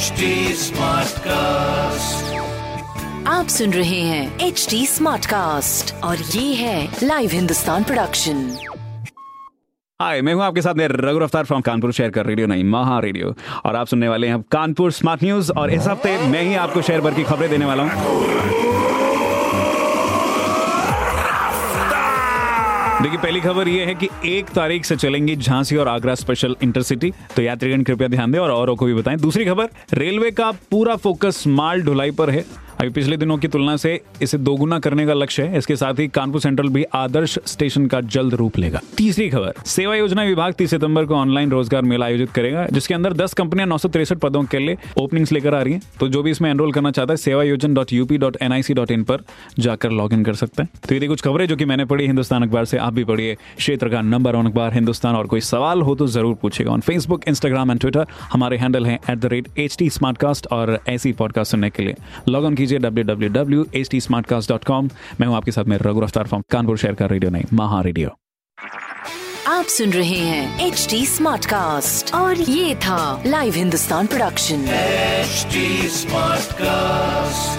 [0.00, 0.26] HD
[1.24, 2.38] cast
[3.28, 8.40] आप सुन रहे हैं एच डी स्मार्ट कास्ट और ये है लाइव हिंदुस्तान प्रोडक्शन
[10.00, 12.98] हाय मैं हूँ आपके साथ मैं रघु रफ्तार फ्रॉम कानपुर शेयर कर रेडियो नहीं महा
[13.00, 13.34] रेडियो
[13.64, 17.00] और आप सुनने वाले हैं कानपुर स्मार्ट न्यूज़ और इस हफ़्ते मैं ही आपको शेयर
[17.00, 18.79] भर की खबरें देने वाला हूँ।
[23.02, 27.12] देखिए, पहली खबर ये है कि एक तारीख से चलेंगी झांसी और आगरा स्पेशल इंटरसिटी
[27.36, 30.96] तो यात्रीगण, कृपया ध्यान दें और औरों को भी बताएँ। दूसरी खबर, रेलवे का पूरा
[30.96, 32.44] फोकस माल ढुलाई पर है।
[32.80, 36.06] अभी पिछले दिनों की तुलना से इसे दोगुना करने का लक्ष्य है। इसके साथ ही
[36.08, 40.70] कानपुर सेंट्रल भी आदर्श स्टेशन का जल्द रूप लेगा। तीसरी खबर, सेवा योजना विभाग तीस
[40.70, 43.76] सितंबर को ऑनलाइन रोज़गार मेला आयोजित करेगा, जिसके अंदर दस कंपनियाँ नौ
[44.22, 47.12] पदों के लिए ओपनिंग्स लेकर आ रही है। तो जो भी इसमें एनरोल करना चाहता
[47.12, 49.24] है सेवा योजन dot UP dot N I C dot in पर
[49.58, 52.42] जाकर लॉग इन कर सकते हैं। तो ये कुछ खबरें जो कि मैंने पढ़ी हिंदुस्तान
[52.42, 55.94] अखबार से, आप भी पढ़िए। क्षेत्र का नंबर वन अखबार, हिंदुस्तान। और कोई सवाल हो
[55.94, 59.76] तो ज़रूर पूछेगा। On Facebook Instagram and Twitter हमारे हैंडल है at the rate H
[59.78, 59.90] T
[60.52, 61.94] और ऐसी पॉडकास्ट सुनने के लिए।
[62.28, 64.00] लॉग ऑन कीजिए। W W W H T
[65.20, 68.16] मैं हूँ आपके साथ में रघु रफ्तार फ्रॉम कानपुर शहर का रेडियो नहीं महा रेडियो
[69.48, 74.64] आप सुन रहे हैं एच डी स्मार्ट कास्ट और ये था live Hindustan production
[75.90, 77.49] smart Smartcast.